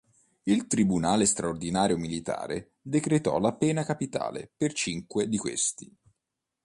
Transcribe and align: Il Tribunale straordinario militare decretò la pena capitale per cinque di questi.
Il 0.45 0.65
Tribunale 0.65 1.27
straordinario 1.27 1.95
militare 1.95 2.71
decretò 2.81 3.37
la 3.37 3.53
pena 3.53 3.83
capitale 3.85 4.51
per 4.57 4.73
cinque 4.73 5.27
di 5.29 5.37
questi. 5.37 5.95